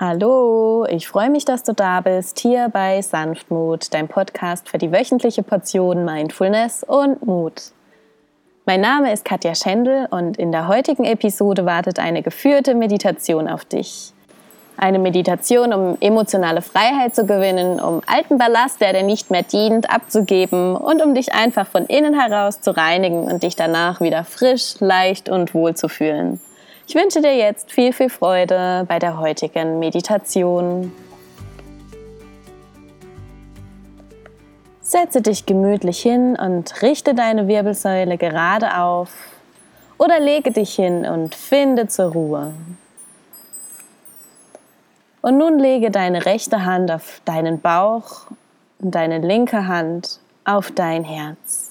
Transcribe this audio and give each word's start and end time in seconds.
Hallo, 0.00 0.86
ich 0.88 1.08
freue 1.08 1.28
mich, 1.28 1.44
dass 1.44 1.64
du 1.64 1.72
da 1.72 2.00
bist, 2.00 2.38
hier 2.38 2.68
bei 2.68 3.02
Sanftmut, 3.02 3.92
dein 3.92 4.06
Podcast 4.06 4.68
für 4.68 4.78
die 4.78 4.92
wöchentliche 4.92 5.42
Portion 5.42 6.04
Mindfulness 6.04 6.84
und 6.84 7.26
Mut. 7.26 7.72
Mein 8.64 8.80
Name 8.80 9.12
ist 9.12 9.24
Katja 9.24 9.56
Schendl 9.56 10.06
und 10.08 10.36
in 10.36 10.52
der 10.52 10.68
heutigen 10.68 11.02
Episode 11.02 11.66
wartet 11.66 11.98
eine 11.98 12.22
geführte 12.22 12.76
Meditation 12.76 13.48
auf 13.48 13.64
dich. 13.64 14.12
Eine 14.76 15.00
Meditation, 15.00 15.72
um 15.72 15.98
emotionale 15.98 16.62
Freiheit 16.62 17.16
zu 17.16 17.26
gewinnen, 17.26 17.80
um 17.80 18.00
alten 18.06 18.38
Ballast, 18.38 18.80
der 18.80 18.92
dir 18.92 19.02
nicht 19.02 19.32
mehr 19.32 19.42
dient, 19.42 19.90
abzugeben 19.90 20.76
und 20.76 21.02
um 21.02 21.12
dich 21.12 21.34
einfach 21.34 21.66
von 21.66 21.86
innen 21.86 22.14
heraus 22.14 22.60
zu 22.60 22.70
reinigen 22.70 23.24
und 23.24 23.42
dich 23.42 23.56
danach 23.56 24.00
wieder 24.00 24.22
frisch, 24.22 24.76
leicht 24.78 25.28
und 25.28 25.54
wohl 25.54 25.74
zu 25.74 25.88
fühlen. 25.88 26.38
Ich 26.88 26.94
wünsche 26.94 27.20
dir 27.20 27.36
jetzt 27.36 27.70
viel, 27.70 27.92
viel 27.92 28.08
Freude 28.08 28.86
bei 28.88 28.98
der 28.98 29.18
heutigen 29.18 29.78
Meditation. 29.78 30.90
Setze 34.80 35.20
dich 35.20 35.44
gemütlich 35.44 36.00
hin 36.00 36.34
und 36.34 36.80
richte 36.80 37.14
deine 37.14 37.46
Wirbelsäule 37.46 38.16
gerade 38.16 38.78
auf 38.78 39.10
oder 39.98 40.18
lege 40.18 40.50
dich 40.50 40.76
hin 40.76 41.04
und 41.04 41.34
finde 41.34 41.88
zur 41.88 42.12
Ruhe. 42.12 42.54
Und 45.20 45.36
nun 45.36 45.58
lege 45.58 45.90
deine 45.90 46.24
rechte 46.24 46.64
Hand 46.64 46.90
auf 46.90 47.20
deinen 47.26 47.60
Bauch 47.60 48.28
und 48.78 48.94
deine 48.94 49.18
linke 49.18 49.66
Hand 49.66 50.20
auf 50.46 50.70
dein 50.70 51.04
Herz. 51.04 51.67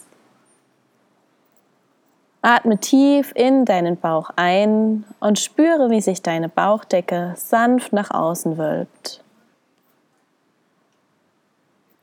Atme 2.41 2.77
tief 2.77 3.32
in 3.36 3.66
deinen 3.66 3.98
Bauch 3.98 4.30
ein 4.36 5.05
und 5.20 5.40
spüre, 5.40 5.90
wie 5.90 6.02
sich 6.02 6.22
deine 6.22 6.50
Bauchdecke 6.50 7.34
sanft 7.36 7.94
nach 7.94 8.12
außen 8.12 8.58
wölbt. 8.58 9.23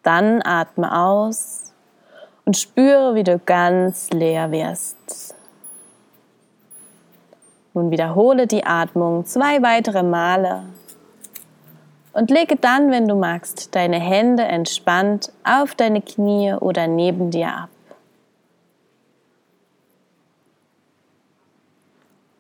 Dann 0.03 0.43
atme 0.45 0.95
aus 0.95 1.73
und 2.45 2.57
spüre, 2.57 3.15
wie 3.15 3.25
du 3.25 3.39
ganz 3.39 4.11
leer 4.11 4.51
wirst. 4.51 5.35
Nun 7.73 7.91
wiederhole 7.91 8.47
die 8.47 8.65
Atmung 8.65 9.25
zwei 9.25 9.63
weitere 9.63 10.03
Male 10.03 10.65
und 12.13 12.31
lege 12.31 12.57
dann, 12.57 12.91
wenn 12.91 13.09
du 13.09 13.17
magst, 13.17 13.75
deine 13.75 13.99
Hände 13.99 14.45
entspannt 14.45 15.33
auf 15.43 15.75
deine 15.75 16.01
Knie 16.01 16.55
oder 16.55 16.87
neben 16.87 17.31
dir 17.31 17.49
ab. 17.49 17.71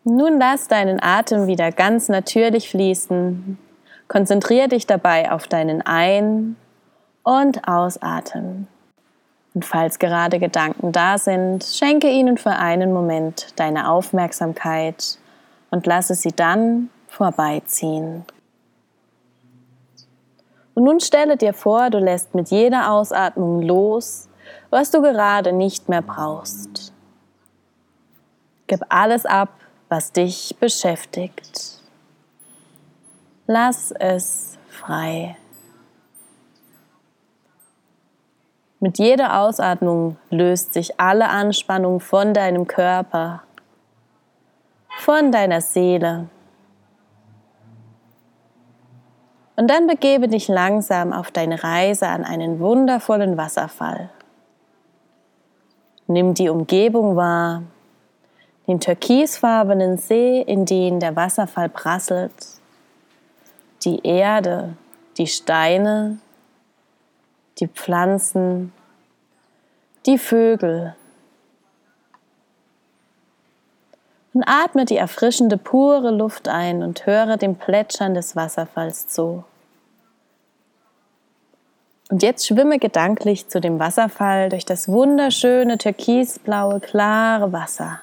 Nun 0.04 0.38
lass 0.38 0.68
deinen 0.68 1.02
Atem 1.02 1.46
wieder 1.46 1.72
ganz 1.72 2.10
natürlich 2.10 2.68
fließen. 2.68 3.58
Konzentriere 4.06 4.68
dich 4.68 4.86
dabei 4.86 5.32
auf 5.32 5.48
deinen 5.48 5.80
Ein- 5.80 6.56
und 7.22 7.66
Ausatmen. 7.66 8.68
Und 9.54 9.64
falls 9.64 9.98
gerade 9.98 10.38
Gedanken 10.38 10.92
da 10.92 11.16
sind, 11.16 11.64
schenke 11.64 12.10
ihnen 12.10 12.36
für 12.36 12.50
einen 12.50 12.92
Moment 12.92 13.58
deine 13.58 13.88
Aufmerksamkeit 13.88 15.18
und 15.70 15.86
lasse 15.86 16.14
sie 16.14 16.32
dann 16.32 16.90
vorbeiziehen. 17.08 18.26
Und 20.74 20.84
nun 20.84 21.00
stelle 21.00 21.38
dir 21.38 21.54
vor, 21.54 21.88
du 21.88 21.98
lässt 21.98 22.34
mit 22.34 22.50
jeder 22.50 22.90
Ausatmung 22.90 23.62
los, 23.62 24.28
was 24.68 24.90
du 24.90 25.00
gerade 25.00 25.52
nicht 25.52 25.88
mehr 25.88 26.02
brauchst. 26.02 26.92
Gib 28.66 28.80
alles 28.88 29.24
ab, 29.24 29.50
was 29.94 30.10
dich 30.10 30.56
beschäftigt. 30.58 31.80
Lass 33.46 33.92
es 33.92 34.58
frei. 34.68 35.36
Mit 38.80 38.98
jeder 38.98 39.38
Ausatmung 39.40 40.16
löst 40.30 40.72
sich 40.72 40.98
alle 40.98 41.28
Anspannung 41.28 42.00
von 42.00 42.34
deinem 42.34 42.66
Körper, 42.66 43.44
von 44.98 45.30
deiner 45.30 45.60
Seele. 45.60 46.28
Und 49.54 49.70
dann 49.70 49.86
begebe 49.86 50.26
dich 50.26 50.48
langsam 50.48 51.12
auf 51.12 51.30
deine 51.30 51.62
Reise 51.62 52.08
an 52.08 52.24
einen 52.24 52.58
wundervollen 52.58 53.36
Wasserfall. 53.36 54.10
Nimm 56.08 56.34
die 56.34 56.48
Umgebung 56.48 57.14
wahr, 57.14 57.62
den 58.66 58.80
türkisfarbenen 58.80 59.98
See, 59.98 60.40
in 60.40 60.64
den 60.64 61.00
der 61.00 61.16
Wasserfall 61.16 61.68
prasselt, 61.68 62.32
die 63.84 64.06
Erde, 64.06 64.74
die 65.18 65.26
Steine, 65.26 66.18
die 67.58 67.68
Pflanzen, 67.68 68.72
die 70.06 70.18
Vögel. 70.18 70.94
Und 74.32 74.44
atme 74.46 74.84
die 74.84 74.96
erfrischende, 74.96 75.56
pure 75.56 76.10
Luft 76.10 76.48
ein 76.48 76.82
und 76.82 77.06
höre 77.06 77.36
dem 77.36 77.54
Plätschern 77.56 78.14
des 78.14 78.34
Wasserfalls 78.34 79.06
zu. 79.06 79.44
Und 82.10 82.22
jetzt 82.22 82.46
schwimme 82.46 82.78
gedanklich 82.78 83.48
zu 83.48 83.60
dem 83.60 83.78
Wasserfall 83.78 84.48
durch 84.48 84.64
das 84.64 84.88
wunderschöne, 84.88 85.78
türkisblaue, 85.78 86.80
klare 86.80 87.52
Wasser. 87.52 88.00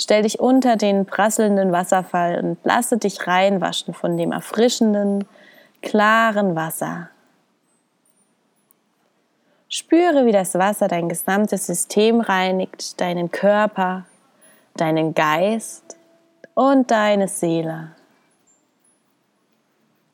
Stell 0.00 0.22
dich 0.22 0.38
unter 0.38 0.76
den 0.76 1.06
prasselnden 1.06 1.72
Wasserfall 1.72 2.38
und 2.38 2.58
lasse 2.62 2.98
dich 2.98 3.26
reinwaschen 3.26 3.94
von 3.94 4.16
dem 4.16 4.30
erfrischenden, 4.30 5.26
klaren 5.82 6.54
Wasser. 6.54 7.10
Spüre, 9.68 10.24
wie 10.24 10.32
das 10.32 10.54
Wasser 10.54 10.88
dein 10.88 11.08
gesamtes 11.08 11.66
System 11.66 12.20
reinigt, 12.20 13.00
deinen 13.00 13.30
Körper, 13.30 14.06
deinen 14.76 15.14
Geist 15.14 15.96
und 16.54 16.90
deine 16.90 17.28
Seele. 17.28 17.90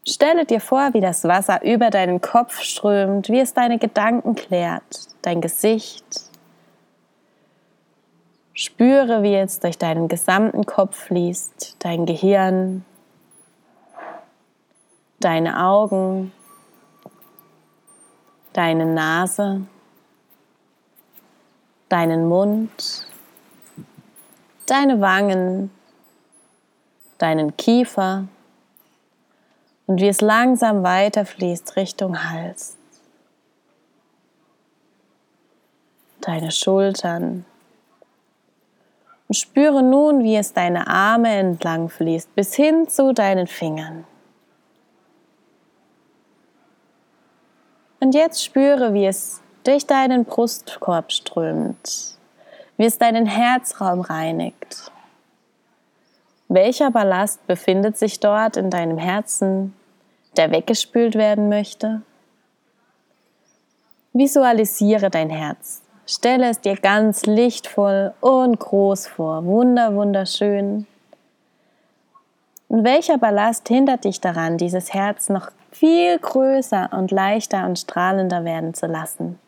Stelle 0.06 0.44
dir 0.44 0.60
vor, 0.60 0.92
wie 0.92 1.00
das 1.00 1.24
Wasser 1.24 1.62
über 1.62 1.90
deinen 1.90 2.20
Kopf 2.20 2.60
strömt, 2.60 3.28
wie 3.28 3.40
es 3.40 3.54
deine 3.54 3.78
Gedanken 3.78 4.34
klärt, 4.34 5.08
dein 5.22 5.40
Gesicht, 5.40 6.04
Spüre, 8.56 9.24
wie 9.24 9.34
es 9.34 9.58
durch 9.58 9.78
deinen 9.78 10.06
gesamten 10.06 10.64
Kopf 10.64 10.96
fließt, 11.06 11.76
dein 11.80 12.06
Gehirn, 12.06 12.84
deine 15.18 15.60
Augen, 15.60 16.32
deine 18.52 18.86
Nase, 18.86 19.66
deinen 21.88 22.28
Mund, 22.28 23.08
deine 24.66 25.00
Wangen, 25.00 25.72
deinen 27.18 27.56
Kiefer 27.56 28.28
und 29.86 30.00
wie 30.00 30.08
es 30.08 30.20
langsam 30.20 30.84
weiterfließt 30.84 31.74
Richtung 31.74 32.22
Hals, 32.30 32.76
deine 36.20 36.52
Schultern, 36.52 37.44
und 39.28 39.34
spüre 39.34 39.82
nun, 39.82 40.22
wie 40.22 40.36
es 40.36 40.52
deine 40.52 40.86
Arme 40.86 41.34
entlang 41.34 41.88
fließt, 41.88 42.34
bis 42.34 42.54
hin 42.54 42.88
zu 42.88 43.12
deinen 43.12 43.46
Fingern. 43.46 44.04
Und 48.00 48.14
jetzt 48.14 48.44
spüre, 48.44 48.92
wie 48.92 49.06
es 49.06 49.40
durch 49.64 49.86
deinen 49.86 50.26
Brustkorb 50.26 51.10
strömt, 51.10 52.18
wie 52.76 52.84
es 52.84 52.98
deinen 52.98 53.24
Herzraum 53.24 54.02
reinigt. 54.02 54.92
Welcher 56.48 56.90
Ballast 56.90 57.46
befindet 57.46 57.96
sich 57.96 58.20
dort 58.20 58.58
in 58.58 58.68
deinem 58.68 58.98
Herzen, 58.98 59.74
der 60.36 60.50
weggespült 60.50 61.14
werden 61.14 61.48
möchte? 61.48 62.02
Visualisiere 64.12 65.08
dein 65.08 65.30
Herz. 65.30 65.80
Stelle 66.06 66.50
es 66.50 66.60
dir 66.60 66.76
ganz 66.76 67.24
lichtvoll 67.24 68.12
und 68.20 68.60
groß 68.60 69.06
vor, 69.06 69.44
wunder, 69.46 69.94
wunderschön. 69.94 70.86
Und 72.68 72.84
welcher 72.84 73.16
Ballast 73.16 73.68
hindert 73.68 74.04
dich 74.04 74.20
daran, 74.20 74.58
dieses 74.58 74.92
Herz 74.92 75.30
noch 75.30 75.50
viel 75.70 76.18
größer 76.18 76.90
und 76.92 77.10
leichter 77.10 77.64
und 77.64 77.78
strahlender 77.78 78.44
werden 78.44 78.74
zu 78.74 78.86
lassen? 78.86 79.38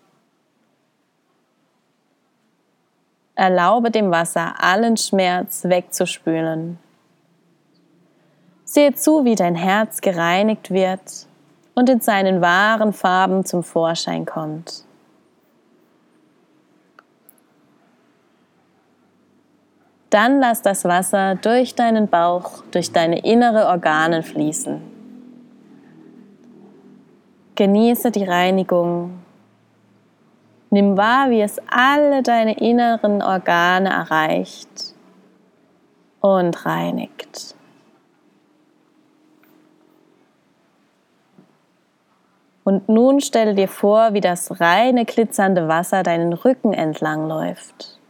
Erlaube 3.34 3.90
dem 3.90 4.10
Wasser 4.10 4.54
allen 4.58 4.96
Schmerz 4.96 5.64
wegzuspülen. 5.64 6.78
Sehe 8.64 8.94
zu, 8.94 9.26
wie 9.26 9.34
dein 9.34 9.54
Herz 9.54 10.00
gereinigt 10.00 10.70
wird 10.70 11.26
und 11.74 11.90
in 11.90 12.00
seinen 12.00 12.40
wahren 12.40 12.94
Farben 12.94 13.44
zum 13.44 13.62
Vorschein 13.62 14.24
kommt. 14.24 14.85
Dann 20.10 20.40
lass 20.40 20.62
das 20.62 20.84
Wasser 20.84 21.34
durch 21.34 21.74
deinen 21.74 22.08
Bauch, 22.08 22.62
durch 22.70 22.92
deine 22.92 23.24
innere 23.24 23.66
Organe 23.66 24.22
fließen. 24.22 24.80
Genieße 27.56 28.10
die 28.10 28.24
Reinigung. 28.24 29.18
Nimm 30.70 30.96
wahr, 30.96 31.30
wie 31.30 31.40
es 31.40 31.60
alle 31.68 32.22
deine 32.22 32.58
inneren 32.58 33.22
Organe 33.22 33.88
erreicht 33.88 34.94
und 36.20 36.66
reinigt. 36.66 37.54
Und 42.62 42.88
nun 42.88 43.20
stelle 43.20 43.54
dir 43.54 43.68
vor, 43.68 44.12
wie 44.12 44.20
das 44.20 44.60
reine, 44.60 45.04
glitzernde 45.04 45.68
Wasser 45.68 46.02
deinen 46.02 46.32
Rücken 46.32 46.72
entlang 46.72 47.28
läuft. 47.28 48.00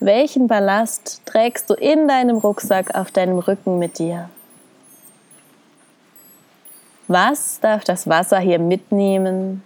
Welchen 0.00 0.46
Ballast 0.46 1.22
trägst 1.24 1.70
du 1.70 1.74
in 1.74 2.08
deinem 2.08 2.36
Rucksack 2.36 2.94
auf 2.94 3.10
deinem 3.10 3.38
Rücken 3.38 3.78
mit 3.78 3.98
dir? 3.98 4.28
Was 7.08 7.60
darf 7.60 7.84
das 7.84 8.08
Wasser 8.08 8.38
hier 8.38 8.58
mitnehmen 8.58 9.62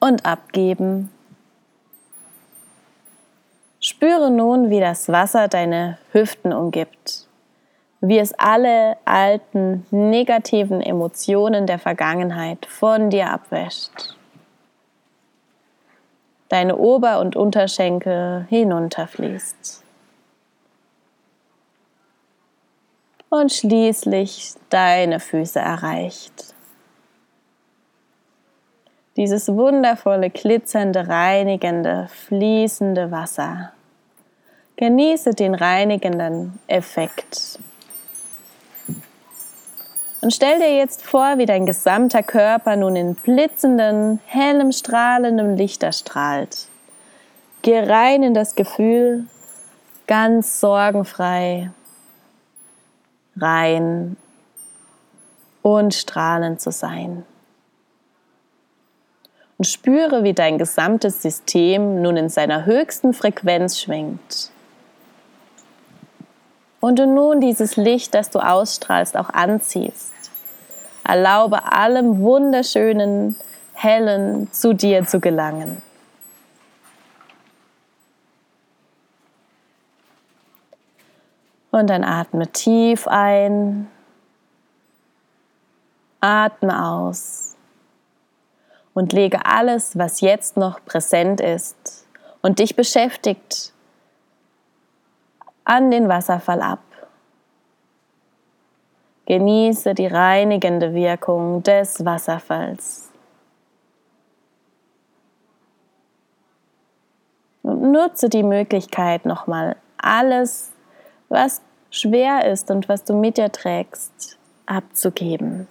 und 0.00 0.24
abgeben? 0.24 1.10
Spüre 3.80 4.30
nun, 4.30 4.70
wie 4.70 4.80
das 4.80 5.08
Wasser 5.08 5.48
deine 5.48 5.98
Hüften 6.12 6.52
umgibt 6.52 7.26
wie 8.06 8.18
es 8.18 8.34
alle 8.38 8.98
alten 9.06 9.86
negativen 9.90 10.82
Emotionen 10.82 11.66
der 11.66 11.78
Vergangenheit 11.78 12.66
von 12.66 13.08
dir 13.08 13.30
abwäscht. 13.30 14.14
Deine 16.54 16.76
Ober- 16.76 17.18
und 17.18 17.34
Unterschenkel 17.34 18.46
hinunterfließt. 18.48 19.82
Und 23.28 23.52
schließlich 23.52 24.54
deine 24.70 25.18
Füße 25.18 25.58
erreicht. 25.58 26.54
Dieses 29.16 29.48
wundervolle, 29.48 30.30
glitzernde, 30.30 31.08
reinigende, 31.08 32.06
fließende 32.28 33.10
Wasser. 33.10 33.72
Genieße 34.76 35.30
den 35.30 35.56
reinigenden 35.56 36.60
Effekt. 36.68 37.58
Und 40.24 40.32
stell 40.32 40.58
dir 40.58 40.74
jetzt 40.74 41.02
vor, 41.02 41.36
wie 41.36 41.44
dein 41.44 41.66
gesamter 41.66 42.22
Körper 42.22 42.76
nun 42.76 42.96
in 42.96 43.14
blitzenden, 43.14 44.20
hellem, 44.24 44.72
strahlendem 44.72 45.54
Licht 45.54 45.82
erstrahlt. 45.82 46.68
Geh 47.60 47.80
rein 47.80 48.22
in 48.22 48.32
das 48.32 48.54
Gefühl, 48.54 49.26
ganz 50.06 50.60
sorgenfrei, 50.60 51.72
rein 53.38 54.16
und 55.60 55.92
strahlend 55.92 56.58
zu 56.58 56.72
sein. 56.72 57.26
Und 59.58 59.66
spüre, 59.66 60.24
wie 60.24 60.32
dein 60.32 60.56
gesamtes 60.56 61.20
System 61.20 62.00
nun 62.00 62.16
in 62.16 62.30
seiner 62.30 62.64
höchsten 62.64 63.12
Frequenz 63.12 63.78
schwingt. 63.78 64.50
Und 66.80 66.98
du 66.98 67.06
nun 67.06 67.42
dieses 67.42 67.76
Licht, 67.76 68.14
das 68.14 68.30
du 68.30 68.38
ausstrahlst, 68.38 69.18
auch 69.18 69.28
anziehst. 69.28 70.13
Erlaube 71.06 71.72
allem 71.72 72.20
Wunderschönen, 72.20 73.36
Hellen 73.74 74.50
zu 74.52 74.72
dir 74.72 75.04
zu 75.04 75.20
gelangen. 75.20 75.82
Und 81.70 81.90
dann 81.90 82.04
atme 82.04 82.46
tief 82.46 83.08
ein, 83.08 83.90
atme 86.20 86.86
aus 86.86 87.56
und 88.94 89.12
lege 89.12 89.44
alles, 89.44 89.98
was 89.98 90.20
jetzt 90.20 90.56
noch 90.56 90.84
präsent 90.84 91.40
ist 91.40 92.06
und 92.42 92.60
dich 92.60 92.76
beschäftigt, 92.76 93.72
an 95.64 95.90
den 95.90 96.08
Wasserfall 96.08 96.62
ab. 96.62 96.78
Genieße 99.26 99.94
die 99.94 100.06
reinigende 100.06 100.94
Wirkung 100.94 101.62
des 101.62 102.04
Wasserfalls. 102.04 103.10
Und 107.62 107.92
nutze 107.92 108.28
die 108.28 108.42
Möglichkeit 108.42 109.24
nochmal 109.24 109.76
alles, 109.96 110.72
was 111.30 111.62
schwer 111.90 112.44
ist 112.50 112.70
und 112.70 112.88
was 112.90 113.04
du 113.04 113.14
mit 113.14 113.38
dir 113.38 113.50
trägst, 113.50 114.38
abzugeben. 114.66 115.66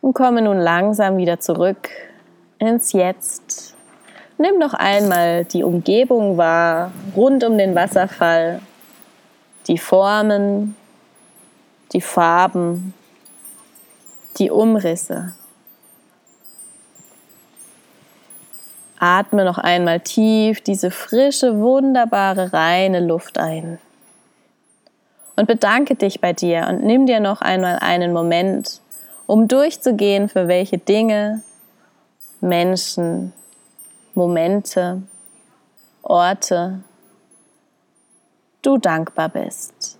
Und 0.00 0.12
komme 0.12 0.42
nun 0.42 0.58
langsam 0.58 1.16
wieder 1.16 1.40
zurück 1.40 1.88
ins 2.58 2.92
Jetzt 2.92 3.73
Nimm 4.36 4.58
noch 4.58 4.74
einmal 4.74 5.44
die 5.44 5.62
Umgebung 5.62 6.36
wahr, 6.36 6.90
rund 7.14 7.44
um 7.44 7.56
den 7.56 7.74
Wasserfall, 7.74 8.60
die 9.68 9.78
Formen, 9.78 10.74
die 11.92 12.00
Farben, 12.00 12.94
die 14.38 14.50
Umrisse. 14.50 15.34
Atme 18.98 19.44
noch 19.44 19.58
einmal 19.58 20.00
tief 20.00 20.60
diese 20.62 20.90
frische, 20.90 21.60
wunderbare, 21.60 22.52
reine 22.52 23.00
Luft 23.00 23.38
ein. 23.38 23.78
Und 25.36 25.46
bedanke 25.46 25.94
dich 25.94 26.20
bei 26.20 26.32
dir 26.32 26.66
und 26.68 26.82
nimm 26.82 27.06
dir 27.06 27.20
noch 27.20 27.40
einmal 27.40 27.78
einen 27.80 28.12
Moment, 28.12 28.80
um 29.26 29.46
durchzugehen, 29.46 30.28
für 30.28 30.48
welche 30.48 30.78
Dinge, 30.78 31.42
Menschen, 32.40 33.32
Momente, 34.14 35.02
Orte 36.02 36.82
du 38.62 38.78
dankbar 38.78 39.28
bist. 39.28 39.98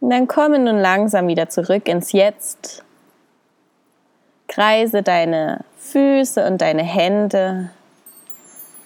Und 0.00 0.10
dann 0.10 0.28
komme 0.28 0.60
nun 0.60 0.78
langsam 0.78 1.26
wieder 1.26 1.48
zurück 1.48 1.88
ins 1.88 2.12
Jetzt 2.12 2.85
Kreise 4.56 5.02
deine 5.02 5.66
Füße 5.76 6.46
und 6.46 6.62
deine 6.62 6.82
Hände, 6.82 7.68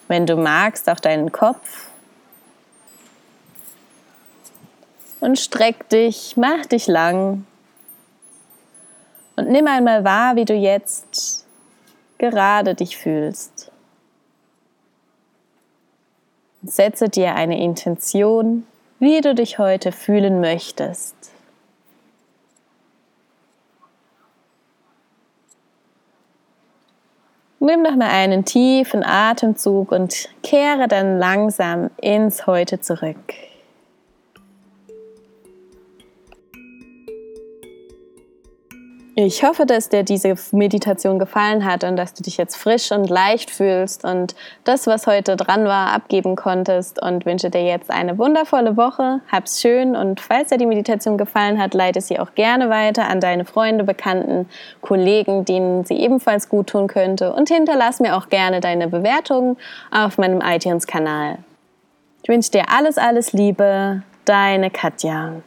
wenn 0.09 0.25
du 0.25 0.35
magst, 0.35 0.89
auch 0.89 0.99
deinen 0.99 1.31
Kopf. 1.31 1.87
Und 5.21 5.39
streck 5.39 5.87
dich, 5.87 6.35
mach 6.35 6.65
dich 6.65 6.87
lang. 6.87 7.45
Und 9.37 9.47
nimm 9.47 9.65
einmal 9.65 10.03
wahr, 10.03 10.35
wie 10.35 10.43
du 10.43 10.53
jetzt 10.53 11.47
gerade 12.17 12.75
dich 12.75 12.97
fühlst. 12.97 13.71
Setze 16.63 17.07
dir 17.07 17.35
eine 17.35 17.63
Intention, 17.63 18.67
wie 18.99 19.21
du 19.21 19.33
dich 19.33 19.57
heute 19.57 19.93
fühlen 19.93 20.41
möchtest. 20.41 21.30
Nimm 27.63 27.83
noch 27.83 27.95
mal 27.95 28.09
einen 28.09 28.43
tiefen 28.43 29.03
Atemzug 29.05 29.91
und 29.91 30.29
kehre 30.41 30.87
dann 30.87 31.19
langsam 31.19 31.91
ins 32.01 32.47
Heute 32.47 32.81
zurück. 32.81 33.35
Ich 39.23 39.43
hoffe, 39.43 39.67
dass 39.67 39.89
dir 39.89 40.01
diese 40.01 40.33
Meditation 40.51 41.19
gefallen 41.19 41.63
hat 41.63 41.83
und 41.83 41.95
dass 41.95 42.15
du 42.15 42.23
dich 42.23 42.37
jetzt 42.37 42.55
frisch 42.55 42.91
und 42.91 43.07
leicht 43.07 43.51
fühlst 43.51 44.03
und 44.03 44.33
das, 44.63 44.87
was 44.87 45.05
heute 45.05 45.35
dran 45.35 45.65
war, 45.65 45.93
abgeben 45.93 46.35
konntest 46.35 46.99
und 46.99 47.23
wünsche 47.27 47.51
dir 47.51 47.63
jetzt 47.63 47.91
eine 47.91 48.17
wundervolle 48.17 48.77
Woche. 48.77 49.21
Hab's 49.31 49.61
schön 49.61 49.95
und 49.95 50.21
falls 50.21 50.49
dir 50.49 50.57
die 50.57 50.65
Meditation 50.65 51.19
gefallen 51.19 51.61
hat, 51.61 51.75
leite 51.75 52.01
sie 52.01 52.17
auch 52.17 52.33
gerne 52.33 52.71
weiter 52.71 53.07
an 53.07 53.19
deine 53.19 53.45
Freunde, 53.45 53.83
Bekannten, 53.83 54.49
Kollegen, 54.81 55.45
denen 55.45 55.85
sie 55.85 55.99
ebenfalls 55.99 56.49
gut 56.49 56.71
tun 56.71 56.87
könnte 56.87 57.31
und 57.31 57.47
hinterlass 57.47 57.99
mir 57.99 58.17
auch 58.17 58.27
gerne 58.29 58.59
deine 58.59 58.87
Bewertung 58.87 59.55
auf 59.91 60.17
meinem 60.17 60.41
iTunes-Kanal. 60.41 61.37
Ich 62.23 62.29
wünsche 62.29 62.49
dir 62.49 62.63
alles, 62.75 62.97
alles 62.97 63.33
Liebe, 63.33 64.01
deine 64.25 64.71
Katja. 64.71 65.43